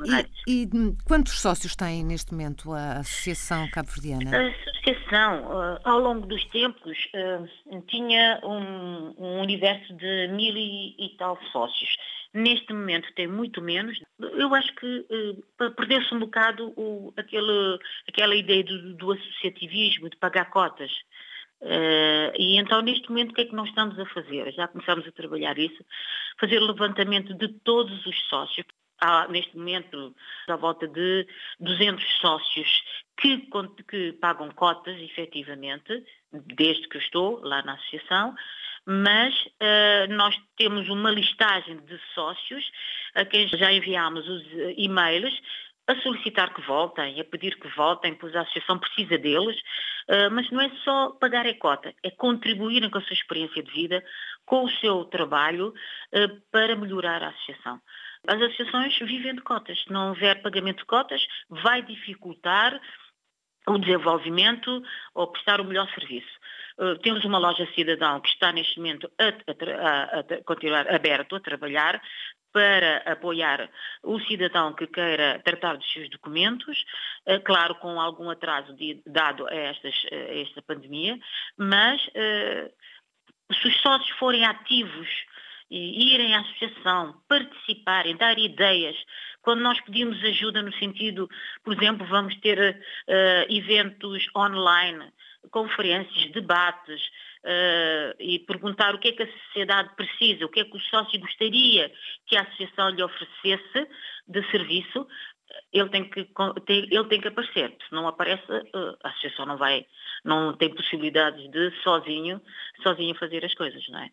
e, 0.46 0.62
e, 0.62 0.68
quantos 1.06 1.40
sócios 1.40 1.76
tem 1.76 2.04
neste 2.04 2.32
momento 2.32 2.72
a 2.72 2.98
Associação 2.98 3.68
Cabo-Verdiana? 3.70 4.30
A 4.36 4.48
Associação, 4.48 5.44
uh, 5.46 5.78
ao 5.84 6.00
longo 6.00 6.26
dos 6.26 6.44
tempos, 6.46 6.98
uh, 7.14 7.82
tinha 7.86 8.40
um, 8.42 9.14
um, 9.18 9.40
universo 9.40 9.94
de 9.94 10.28
mil 10.28 10.56
e, 10.56 11.14
tal 11.18 11.38
sócios. 11.52 11.90
Neste 12.34 12.72
momento 12.72 13.12
tem 13.14 13.28
muito 13.28 13.62
menos. 13.62 14.00
Eu 14.18 14.54
acho 14.54 14.74
que 14.74 14.86
uh, 14.86 15.70
perdeu-se 15.76 16.12
um 16.14 16.20
bocado 16.20 16.72
o, 16.76 17.12
aquele, 17.16 17.78
aquela 18.08 18.34
ideia 18.34 18.64
do, 18.64 18.94
do 18.94 19.12
associativismo, 19.12 20.10
de 20.10 20.16
pagar 20.16 20.50
cotas. 20.50 20.90
Uh, 21.62 22.34
e 22.36 22.58
então, 22.58 22.82
neste 22.82 23.08
momento, 23.08 23.30
o 23.30 23.34
que 23.34 23.42
é 23.42 23.44
que 23.44 23.54
nós 23.54 23.68
estamos 23.68 23.96
a 23.96 24.06
fazer? 24.06 24.52
Já 24.52 24.66
começamos 24.66 25.06
a 25.06 25.12
trabalhar 25.12 25.56
isso, 25.56 25.84
fazer 26.40 26.58
levantamento 26.58 27.34
de 27.34 27.48
todos 27.48 28.04
os 28.04 28.20
sócios. 28.28 28.66
Há, 29.04 29.26
neste 29.26 29.56
momento, 29.56 30.14
à 30.46 30.54
volta 30.54 30.86
de 30.86 31.26
200 31.58 32.04
sócios 32.20 32.84
que, 33.16 33.48
que 33.88 34.12
pagam 34.12 34.48
cotas, 34.52 34.96
efetivamente, 35.00 36.04
desde 36.32 36.88
que 36.88 36.98
eu 36.98 37.00
estou 37.00 37.40
lá 37.42 37.62
na 37.62 37.74
associação, 37.74 38.32
mas 38.86 39.34
uh, 39.44 40.06
nós 40.10 40.40
temos 40.56 40.88
uma 40.88 41.10
listagem 41.10 41.78
de 41.78 41.98
sócios 42.14 42.64
a 43.16 43.24
quem 43.24 43.48
já 43.48 43.72
enviámos 43.72 44.28
os 44.28 44.44
e-mails 44.76 45.36
a 45.88 45.96
solicitar 45.96 46.54
que 46.54 46.62
voltem, 46.62 47.20
a 47.20 47.24
pedir 47.24 47.58
que 47.58 47.68
voltem, 47.76 48.14
pois 48.14 48.36
a 48.36 48.42
associação 48.42 48.78
precisa 48.78 49.18
deles, 49.18 49.56
uh, 50.08 50.30
mas 50.30 50.48
não 50.52 50.60
é 50.60 50.70
só 50.84 51.10
pagar 51.10 51.44
a 51.44 51.54
cota, 51.58 51.92
é 52.04 52.10
contribuírem 52.12 52.88
com 52.88 52.98
a 52.98 53.02
sua 53.02 53.14
experiência 53.14 53.64
de 53.64 53.72
vida, 53.72 54.04
com 54.46 54.64
o 54.64 54.70
seu 54.70 55.04
trabalho, 55.06 55.74
uh, 56.14 56.40
para 56.52 56.76
melhorar 56.76 57.20
a 57.22 57.30
associação. 57.30 57.80
As 58.26 58.40
associações 58.40 58.96
vivem 58.98 59.34
de 59.34 59.42
cotas. 59.42 59.80
Se 59.82 59.90
não 59.90 60.10
houver 60.10 60.42
pagamento 60.42 60.78
de 60.78 60.84
cotas, 60.84 61.26
vai 61.48 61.82
dificultar 61.82 62.80
o 63.66 63.78
desenvolvimento 63.78 64.82
ou 65.14 65.28
prestar 65.28 65.60
o 65.60 65.64
melhor 65.64 65.88
serviço. 65.90 66.30
Uh, 66.78 66.98
temos 66.98 67.24
uma 67.24 67.38
loja 67.38 67.66
cidadão 67.74 68.20
que 68.20 68.28
está 68.28 68.52
neste 68.52 68.78
momento 68.78 69.10
a, 69.18 69.28
a, 69.28 70.20
a, 70.20 70.44
continuar 70.44 70.92
aberto 70.92 71.36
a 71.36 71.40
trabalhar 71.40 72.02
para 72.52 72.98
apoiar 73.10 73.70
o 74.02 74.20
cidadão 74.20 74.74
que 74.74 74.86
queira 74.86 75.40
tratar 75.44 75.76
dos 75.76 75.90
seus 75.92 76.08
documentos, 76.10 76.84
uh, 77.26 77.40
claro, 77.44 77.74
com 77.76 78.00
algum 78.00 78.30
atraso 78.30 78.74
de, 78.74 79.02
dado 79.06 79.46
a, 79.46 79.54
estas, 79.54 79.94
a, 80.10 80.16
esta 80.40 80.62
pandemia, 80.62 81.18
mas 81.56 82.04
uh, 82.06 82.72
se 83.54 83.68
os 83.68 83.80
sócios 83.80 84.10
forem 84.18 84.44
ativos 84.44 85.08
irem 85.76 86.34
à 86.34 86.40
associação, 86.40 87.14
participarem, 87.28 88.16
dar 88.16 88.38
ideias. 88.38 88.96
Quando 89.42 89.60
nós 89.60 89.80
pedimos 89.80 90.22
ajuda 90.24 90.62
no 90.62 90.72
sentido, 90.74 91.28
por 91.64 91.72
exemplo, 91.72 92.06
vamos 92.06 92.36
ter 92.36 92.58
uh, 92.58 93.52
eventos 93.52 94.24
online, 94.36 95.12
conferências, 95.50 96.30
debates, 96.32 97.00
uh, 97.44 98.14
e 98.20 98.38
perguntar 98.40 98.94
o 98.94 98.98
que 98.98 99.08
é 99.08 99.12
que 99.12 99.22
a 99.22 99.32
sociedade 99.32 99.94
precisa, 99.96 100.44
o 100.44 100.48
que 100.48 100.60
é 100.60 100.64
que 100.64 100.76
o 100.76 100.80
sócio 100.80 101.18
gostaria 101.18 101.92
que 102.26 102.36
a 102.36 102.42
associação 102.42 102.90
lhe 102.90 103.02
oferecesse 103.02 103.88
de 104.28 104.50
serviço, 104.50 105.06
ele 105.72 105.88
tem 105.90 106.08
que, 106.08 106.28
ele 106.68 107.08
tem 107.08 107.20
que 107.20 107.28
aparecer. 107.28 107.76
Se 107.86 107.92
não 107.92 108.06
aparece, 108.06 108.44
uh, 108.50 108.96
a 109.02 109.08
associação 109.08 109.46
não 109.46 109.56
vai, 109.56 109.86
não 110.24 110.54
tem 110.56 110.74
possibilidades 110.74 111.50
de 111.50 111.70
sozinho, 111.82 112.40
sozinho 112.82 113.14
fazer 113.16 113.44
as 113.44 113.54
coisas, 113.54 113.86
não 113.88 113.98
é? 113.98 114.10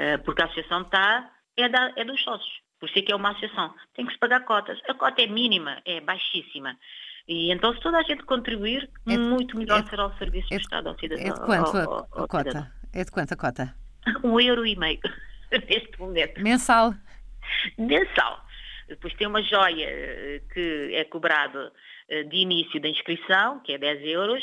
Eh, 0.00 0.16
porque 0.16 0.40
a 0.40 0.46
associação 0.46 0.80
está, 0.80 1.30
é, 1.58 1.68
da, 1.68 1.92
é 1.94 2.04
dos 2.04 2.22
sócios. 2.22 2.62
Por 2.78 2.88
isso 2.88 2.98
é 2.98 3.02
que 3.02 3.12
é 3.12 3.16
uma 3.16 3.32
associação. 3.32 3.74
Tem 3.94 4.06
que 4.06 4.14
se 4.14 4.18
pagar 4.18 4.40
cotas. 4.46 4.80
A 4.88 4.94
cota 4.94 5.20
é 5.20 5.26
mínima, 5.26 5.82
é 5.84 6.00
baixíssima. 6.00 6.74
E 7.28 7.52
então, 7.52 7.74
se 7.74 7.80
toda 7.80 7.98
a 7.98 8.02
gente 8.02 8.24
contribuir, 8.24 8.88
é, 9.06 9.18
muito 9.18 9.58
melhor 9.58 9.80
é, 9.80 9.86
será 9.90 10.06
o 10.06 10.16
serviço 10.16 10.48
é, 10.50 10.56
prestado 10.56 10.88
ao 10.88 10.98
cidadão. 10.98 11.26
É 11.26 11.30
de 11.30 11.40
quanto 11.40 11.76
ao, 11.76 11.92
ao, 11.92 12.08
ao 12.12 12.24
a, 12.24 12.28
cota? 12.28 12.50
Cidadão. 12.50 12.70
É 12.94 13.04
de 13.04 13.10
quanto 13.10 13.32
a 13.34 13.36
cota? 13.36 13.74
Um 14.24 14.40
euro 14.40 14.66
e 14.66 14.74
meio, 14.74 15.00
neste 15.52 16.00
momento. 16.00 16.40
Mensal? 16.40 16.94
Mensal. 17.76 18.42
Depois 18.88 19.12
tem 19.14 19.26
uma 19.26 19.42
joia 19.42 19.86
eh, 19.86 20.40
que 20.52 20.94
é 20.94 21.04
cobrado 21.04 21.70
eh, 22.08 22.22
de 22.24 22.36
início 22.38 22.80
da 22.80 22.88
inscrição, 22.88 23.60
que 23.60 23.74
é 23.74 23.78
10 23.78 24.02
euros, 24.06 24.42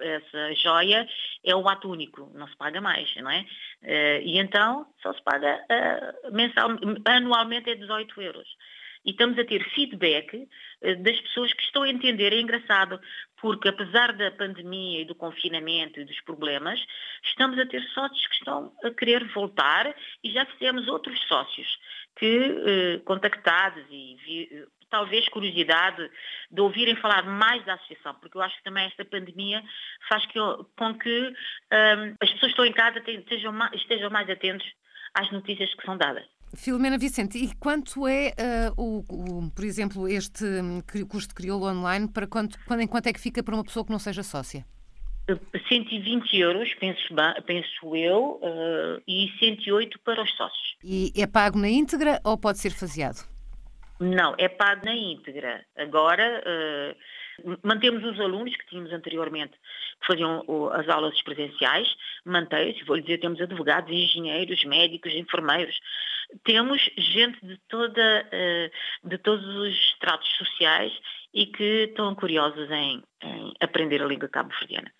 essa 0.00 0.54
joia 0.54 1.06
é 1.44 1.54
um 1.54 1.68
ato 1.68 1.90
único, 1.90 2.30
não 2.34 2.48
se 2.48 2.56
paga 2.56 2.80
mais, 2.80 3.14
não 3.16 3.30
é? 3.30 3.44
Eh, 3.82 4.22
e 4.24 4.38
então 4.38 4.86
só 5.02 5.12
se 5.12 5.22
paga 5.22 5.60
uh, 5.70 6.34
mensal, 6.34 6.70
anualmente 7.04 7.70
é 7.70 7.74
18 7.74 8.20
euros. 8.22 8.48
E 9.04 9.10
estamos 9.10 9.38
a 9.38 9.44
ter 9.44 9.62
feedback 9.70 10.34
uh, 10.34 11.02
das 11.02 11.20
pessoas 11.20 11.52
que 11.52 11.62
estão 11.62 11.82
a 11.82 11.90
entender, 11.90 12.32
é 12.32 12.40
engraçado, 12.40 12.98
porque 13.40 13.68
apesar 13.68 14.14
da 14.14 14.30
pandemia 14.30 15.02
e 15.02 15.04
do 15.04 15.14
confinamento 15.14 16.00
e 16.00 16.04
dos 16.04 16.20
problemas, 16.22 16.80
estamos 17.22 17.58
a 17.58 17.66
ter 17.66 17.82
sócios 17.92 18.26
que 18.26 18.36
estão 18.36 18.72
a 18.82 18.90
querer 18.90 19.24
voltar 19.34 19.94
e 20.22 20.30
já 20.30 20.46
fizemos 20.46 20.88
outros 20.88 21.20
sócios 21.28 21.68
que, 22.16 23.02
contactados 23.04 23.84
e 23.90 24.16
talvez 24.90 25.28
curiosidade 25.28 26.10
de 26.50 26.60
ouvirem 26.60 26.96
falar 26.96 27.24
mais 27.24 27.64
da 27.64 27.74
associação, 27.74 28.14
porque 28.14 28.36
eu 28.36 28.42
acho 28.42 28.56
que 28.56 28.64
também 28.64 28.86
esta 28.86 29.04
pandemia 29.04 29.62
faz 30.08 30.24
que, 30.26 30.38
com 30.76 30.94
que 30.98 31.28
um, 31.28 32.16
as 32.20 32.30
pessoas 32.30 32.40
que 32.40 32.46
estão 32.46 32.66
em 32.66 32.72
casa 32.72 33.02
estejam 33.06 33.52
mais, 33.52 33.72
estejam 33.74 34.10
mais 34.10 34.28
atentos 34.28 34.66
às 35.14 35.30
notícias 35.30 35.72
que 35.74 35.84
são 35.84 35.96
dadas. 35.96 36.24
Filomena 36.56 36.96
Vicente, 36.98 37.36
e 37.38 37.54
quanto 37.56 38.06
é, 38.06 38.32
uh, 38.78 38.80
o, 38.80 39.04
o, 39.08 39.50
por 39.50 39.64
exemplo, 39.64 40.08
este 40.08 40.44
um, 40.44 40.80
curso 41.08 41.28
de 41.28 41.34
crioulo 41.34 41.66
online, 41.66 42.08
para 42.08 42.26
quanto, 42.26 42.58
quando, 42.64 42.80
em 42.80 42.86
quanto 42.86 43.08
é 43.08 43.12
que 43.12 43.20
fica 43.20 43.42
para 43.42 43.54
uma 43.54 43.64
pessoa 43.64 43.84
que 43.84 43.90
não 43.90 43.98
seja 43.98 44.22
sócia? 44.22 44.64
120 45.68 46.36
euros, 46.38 46.72
penso, 46.74 47.14
penso 47.46 47.96
eu, 47.96 48.40
uh, 48.42 49.02
e 49.08 49.30
108 49.38 49.98
para 50.00 50.22
os 50.22 50.30
sócios. 50.36 50.76
E 50.82 51.12
é 51.16 51.26
pago 51.26 51.58
na 51.58 51.68
íntegra 51.68 52.20
ou 52.22 52.36
pode 52.36 52.58
ser 52.58 52.70
faseado? 52.70 53.26
Não, 54.00 54.34
é 54.38 54.48
pago 54.48 54.84
na 54.84 54.94
íntegra. 54.94 55.64
Agora, 55.76 56.42
uh, 56.44 57.58
mantemos 57.62 58.02
os 58.04 58.18
alunos 58.18 58.54
que 58.56 58.66
tínhamos 58.66 58.92
anteriormente, 58.92 59.52
que 60.00 60.06
faziam 60.06 60.44
uh, 60.48 60.70
as 60.70 60.88
aulas 60.88 61.20
presenciais, 61.22 61.88
mantém-se, 62.24 62.84
vou 62.84 62.96
lhe 62.96 63.02
dizer, 63.02 63.18
temos 63.18 63.40
advogados, 63.40 63.92
engenheiros, 63.92 64.64
médicos, 64.64 65.12
enfermeiros, 65.12 65.78
temos 66.42 66.82
gente 66.96 67.38
de, 67.46 67.56
toda, 67.68 68.28
uh, 68.32 69.08
de 69.08 69.18
todos 69.18 69.46
os 69.46 69.68
estratos 69.68 70.28
sociais 70.36 70.92
e 71.32 71.46
que 71.46 71.84
estão 71.88 72.14
curiosos 72.14 72.70
em, 72.70 73.02
em 73.22 73.54
aprender 73.60 74.02
a 74.02 74.06
língua 74.06 74.28
cabo-verdiana. 74.28 74.90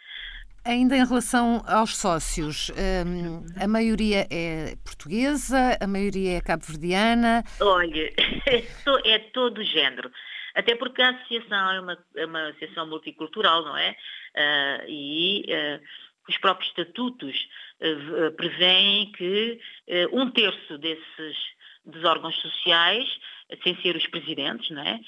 Ainda 0.66 0.97
em 0.97 1.04
relação 1.06 1.62
aos 1.66 1.94
sócios, 1.94 2.71
hum, 2.71 3.44
a 3.61 3.68
maioria 3.68 4.26
é 4.30 4.76
portuguesa, 4.83 5.76
a 5.78 5.87
maioria 5.87 6.38
é 6.38 6.40
cabo-verdiana? 6.40 7.44
Olha, 7.61 8.11
é, 9.04 9.18
todo 9.18 9.59
o 9.59 9.62
género. 9.64 10.11
Até 10.54 10.75
porque 10.75 11.02
a 11.02 11.11
associação 11.11 11.71
é 11.71 11.80
uma, 11.80 11.99
é 12.16 12.25
uma 12.25 12.49
associação 12.49 12.88
multicultural, 12.88 13.62
não 13.62 13.76
é? 13.76 13.90
Uh, 13.90 14.88
e 14.88 15.44
uh, 15.50 15.83
os 16.28 16.38
próprios 16.38 16.71
estatutos 16.71 17.49
uh, 17.83 18.33
prevêem 18.33 19.12
que 19.12 19.61
um 20.12 20.30
terço 20.30 20.78
desses 20.78 21.37
dos 21.85 22.04
órgãos 22.04 22.37
sociais, 22.37 23.06
sem 23.63 23.77
ser 23.83 23.97
os 23.97 24.07
presidentes, 24.07 24.71
não 24.71 24.83
é? 24.83 25.01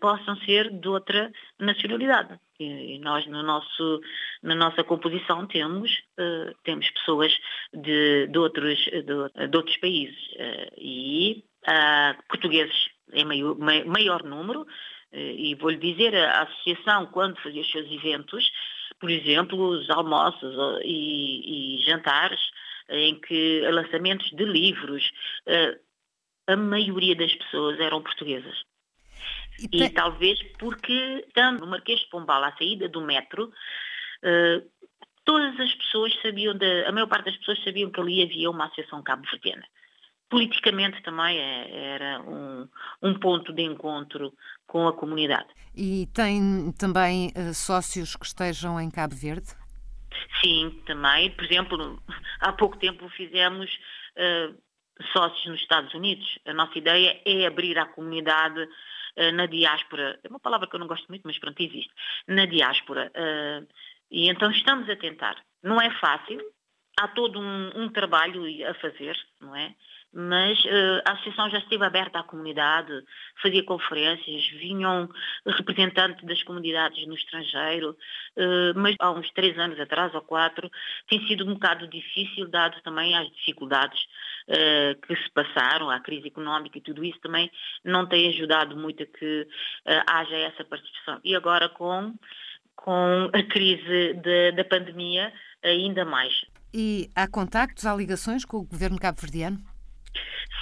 possam 0.00 0.36
ser 0.38 0.70
de 0.70 0.88
outra 0.88 1.30
nacionalidade. 1.58 2.38
E 2.62 2.98
nós 2.98 3.26
no 3.26 3.42
nosso, 3.42 4.00
na 4.42 4.54
nossa 4.54 4.84
composição 4.84 5.46
temos, 5.46 5.90
uh, 6.18 6.54
temos 6.64 6.88
pessoas 6.90 7.36
de, 7.72 8.26
de, 8.28 8.38
outros, 8.38 8.78
de, 8.84 9.48
de 9.48 9.56
outros 9.56 9.76
países 9.78 10.18
uh, 10.32 10.72
e 10.78 11.44
uh, 11.66 12.22
portugueses 12.28 12.90
em 13.12 13.24
maior, 13.24 13.56
maior 13.86 14.22
número 14.22 14.66
e 15.14 15.54
vou-lhe 15.56 15.76
dizer, 15.76 16.16
a 16.16 16.44
associação 16.44 17.04
quando 17.04 17.38
fazia 17.42 17.60
os 17.60 17.70
seus 17.70 17.84
eventos, 17.92 18.50
por 18.98 19.10
exemplo, 19.10 19.62
os 19.62 19.90
almoços 19.90 20.54
e, 20.84 21.76
e 21.76 21.84
jantares, 21.84 22.40
em 22.88 23.20
que 23.20 23.60
lançamentos 23.70 24.30
de 24.30 24.42
livros, 24.46 25.10
a 26.52 26.56
maioria 26.56 27.16
das 27.16 27.34
pessoas 27.34 27.78
eram 27.80 28.02
portuguesas. 28.02 28.62
E, 29.58 29.84
e 29.84 29.90
talvez 29.90 30.42
porque, 30.58 31.24
estando 31.26 31.60
no 31.60 31.66
Marquês 31.66 32.00
de 32.00 32.08
Pombal, 32.08 32.42
à 32.44 32.52
saída 32.56 32.88
do 32.88 33.00
metro, 33.00 33.44
uh, 33.46 34.70
todas 35.24 35.58
as 35.60 35.74
pessoas 35.74 36.12
sabiam, 36.22 36.54
de, 36.56 36.84
a 36.84 36.92
maior 36.92 37.06
parte 37.06 37.26
das 37.26 37.36
pessoas 37.36 37.62
sabiam 37.62 37.90
que 37.90 38.00
ali 38.00 38.22
havia 38.22 38.50
uma 38.50 38.66
associação 38.66 39.02
cabo-verdiana. 39.02 39.64
Politicamente 40.28 41.02
também 41.02 41.38
é, 41.38 41.94
era 41.94 42.22
um, 42.22 42.66
um, 43.02 43.14
ponto 43.18 43.52
de 43.52 43.62
encontro 43.62 44.32
com 44.66 44.88
a 44.88 44.92
comunidade. 44.92 45.48
E 45.74 46.08
tem 46.14 46.72
também 46.78 47.32
uh, 47.36 47.52
sócios 47.52 48.16
que 48.16 48.24
estejam 48.24 48.80
em 48.80 48.90
Cabo 48.90 49.14
Verde? 49.14 49.54
Sim, 50.42 50.82
também. 50.86 51.30
Por 51.30 51.44
exemplo, 51.44 52.02
há 52.40 52.52
pouco 52.52 52.78
tempo 52.78 53.08
fizemos 53.10 53.70
uh, 54.16 54.56
sócios 55.12 55.46
nos 55.46 55.60
Estados 55.60 55.92
Unidos. 55.94 56.38
A 56.46 56.52
nossa 56.52 56.76
ideia 56.78 57.20
é 57.24 57.46
abrir 57.46 57.78
à 57.78 57.86
comunidade 57.86 58.60
uh, 58.60 59.32
na 59.32 59.46
diáspora. 59.46 60.18
É 60.22 60.28
uma 60.28 60.40
palavra 60.40 60.68
que 60.68 60.74
eu 60.74 60.80
não 60.80 60.86
gosto 60.86 61.06
muito, 61.08 61.22
mas 61.24 61.38
pronto, 61.38 61.60
existe. 61.60 61.90
Na 62.26 62.46
diáspora. 62.46 63.10
Uh, 63.14 63.66
e 64.10 64.28
então 64.28 64.50
estamos 64.50 64.88
a 64.88 64.96
tentar. 64.96 65.36
Não 65.62 65.80
é 65.80 65.90
fácil, 65.98 66.40
há 66.98 67.08
todo 67.08 67.40
um, 67.40 67.70
um 67.74 67.88
trabalho 67.88 68.44
a 68.68 68.74
fazer, 68.74 69.16
não 69.40 69.54
é? 69.56 69.74
mas 70.14 70.62
uh, 70.66 71.02
a 71.06 71.12
associação 71.12 71.48
já 71.48 71.58
esteve 71.58 71.82
aberta 71.84 72.18
à 72.18 72.22
comunidade, 72.22 72.92
fazia 73.40 73.64
conferências, 73.64 74.46
vinham 74.58 75.08
representantes 75.46 76.22
das 76.26 76.42
comunidades 76.42 77.06
no 77.06 77.14
estrangeiro, 77.14 77.96
mas 78.76 78.94
há 78.98 79.10
uns 79.10 79.30
três 79.30 79.58
anos 79.58 79.80
atrás 79.80 80.14
ou 80.14 80.20
quatro 80.20 80.70
tem 81.08 81.26
sido 81.26 81.48
um 81.48 81.54
bocado 81.54 81.88
difícil, 81.88 82.46
dado 82.48 82.78
também 82.82 83.16
as 83.16 83.30
dificuldades 83.30 83.98
uh, 84.48 85.00
que 85.06 85.16
se 85.16 85.30
passaram, 85.32 85.90
a 85.90 86.00
crise 86.00 86.28
económica 86.28 86.78
e 86.78 86.82
tudo 86.82 87.04
isso 87.04 87.18
também 87.20 87.50
não 87.84 88.06
tem 88.06 88.28
ajudado 88.28 88.76
muito 88.76 89.02
a 89.02 89.06
que 89.06 89.46
haja 90.06 90.36
essa 90.36 90.64
participação. 90.64 91.20
E 91.24 91.34
agora 91.34 91.68
com, 91.68 92.14
com 92.76 93.30
a 93.32 93.42
crise 93.42 94.14
de, 94.14 94.52
da 94.52 94.64
pandemia, 94.64 95.32
ainda 95.62 96.04
mais. 96.04 96.32
E 96.74 97.10
há 97.14 97.28
contactos, 97.28 97.84
há 97.84 97.94
ligações 97.94 98.44
com 98.44 98.58
o 98.58 98.64
governo 98.64 98.98
cabo-verdiano? 98.98 99.58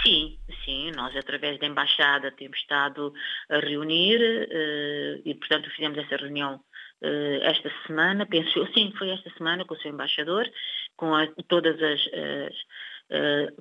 Sim, 0.02 0.38
sim, 0.64 0.90
nós 0.92 1.14
através 1.16 1.58
da 1.58 1.66
Embaixada 1.66 2.30
temos 2.32 2.58
estado 2.58 3.12
a 3.50 3.58
reunir 3.58 4.18
uh, 4.18 5.22
e, 5.24 5.34
portanto, 5.34 5.70
fizemos 5.70 5.98
essa 5.98 6.16
reunião 6.16 6.54
uh, 7.02 7.42
esta 7.42 7.70
semana, 7.86 8.26
penso, 8.26 8.66
sim, 8.72 8.92
foi 8.96 9.10
esta 9.10 9.30
semana 9.36 9.64
com 9.64 9.74
o 9.74 9.76
seu 9.78 9.90
embaixador, 9.90 10.48
com 10.96 11.14
a, 11.14 11.26
todas 11.48 11.76
as, 11.82 12.00
as 12.00 12.54
uh, 12.54 12.56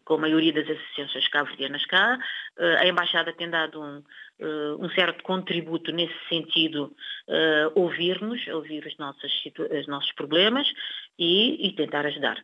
com 0.06 0.13
a 0.15 0.18
maioria 0.18 0.53
das 0.53 0.70
associações 0.70 1.27
cabo-verdianas 1.29 1.86
cá. 1.86 2.18
a 2.79 2.88
Embaixada 2.88 3.34
tem 3.34 3.50
dado 3.50 3.82
um, 3.82 4.03
um 4.79 4.89
certo 4.91 5.24
contributo 5.24 5.91
nesse 5.91 6.18
sentido, 6.27 6.96
ouvir-nos, 7.75 8.46
ouvir 8.48 8.86
os 8.86 8.98
nossos, 8.98 9.32
os 9.79 9.88
nossos 9.88 10.12
problemas 10.13 10.68
e, 11.18 11.68
e 11.68 11.74
tentar 11.74 12.06
ajudar. 12.06 12.36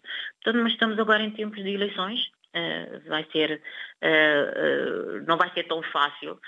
Portanto, 0.42 0.64
mas 0.64 0.74
estamos 0.74 1.00
agora 1.00 1.24
em 1.24 1.32
tempos 1.32 1.64
de 1.64 1.70
eleições, 1.70 2.32
vai 3.08 3.26
ser, 3.32 3.62
não 5.28 5.38
vai 5.38 5.52
ser 5.54 5.64
tão 5.64 5.82
fácil 5.84 6.40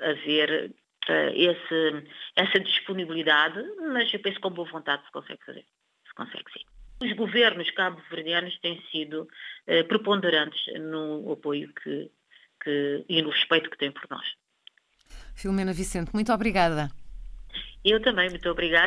haver 0.00 0.72
esse, 1.34 2.08
essa 2.36 2.60
disponibilidade, 2.60 3.62
mas 3.92 4.12
eu 4.12 4.20
penso 4.20 4.36
que 4.36 4.42
com 4.42 4.50
boa 4.50 4.68
vontade 4.68 5.04
se 5.04 5.12
consegue 5.12 5.44
fazer. 5.44 5.64
Se 6.06 6.14
consegue 6.14 6.44
sim. 6.52 6.64
Os 7.04 7.12
governos 7.16 7.70
cabo-verdianos 7.72 8.58
têm 8.60 8.82
sido 8.90 9.28
preponderantes 9.88 10.60
no 10.80 11.32
apoio 11.32 11.72
que, 11.74 12.10
que, 12.62 13.04
e 13.08 13.20
no 13.20 13.30
respeito 13.30 13.68
que 13.68 13.76
têm 13.76 13.92
por 13.92 14.06
nós. 14.10 14.26
Filomena 15.34 15.72
Vicente, 15.72 16.10
muito 16.14 16.32
obrigada. 16.32 16.90
Eu 17.84 18.00
também, 18.00 18.30
muito 18.30 18.48
obrigada. 18.48 18.82